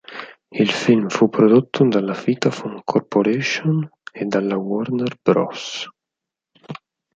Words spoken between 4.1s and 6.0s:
e dalla Warner Bros.